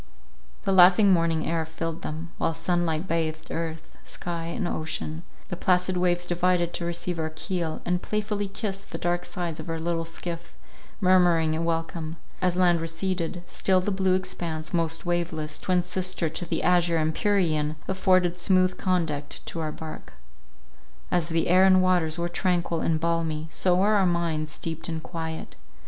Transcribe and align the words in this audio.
The 0.63 0.71
laughing 0.73 1.13
morning 1.13 1.45
air 1.47 1.63
filled 1.63 2.01
them, 2.01 2.31
while 2.39 2.55
sun 2.55 2.87
light 2.87 3.07
bathed 3.07 3.51
earth, 3.51 3.95
sky 4.03 4.45
and 4.45 4.67
ocean—the 4.67 5.55
placid 5.55 5.95
waves 5.95 6.25
divided 6.25 6.73
to 6.73 6.85
receive 6.85 7.19
our 7.19 7.29
keel, 7.29 7.83
and 7.85 8.01
playfully 8.01 8.47
kissed 8.47 8.89
the 8.91 8.97
dark 8.97 9.23
sides 9.25 9.59
of 9.59 9.69
our 9.69 9.77
little 9.77 10.03
skiff, 10.03 10.55
murmuring 11.01 11.55
a 11.55 11.61
welcome; 11.61 12.15
as 12.41 12.55
land 12.55 12.81
receded, 12.81 13.43
still 13.45 13.79
the 13.79 13.91
blue 13.91 14.15
expanse, 14.15 14.73
most 14.73 15.05
waveless, 15.05 15.59
twin 15.59 15.83
sister 15.83 16.29
to 16.29 16.45
the 16.47 16.63
azure 16.63 16.97
empyrean, 16.97 17.75
afforded 17.87 18.39
smooth 18.39 18.79
conduct 18.79 19.45
to 19.45 19.59
our 19.59 19.71
bark. 19.71 20.13
As 21.11 21.29
the 21.29 21.47
air 21.47 21.63
and 21.63 21.79
waters 21.79 22.17
were 22.17 22.27
tranquil 22.27 22.81
and 22.81 22.99
balmy, 22.99 23.45
so 23.51 23.75
were 23.75 23.93
our 23.93 24.07
minds 24.07 24.51
steeped 24.51 24.89
in 24.89 24.99
quiet. 24.99 25.57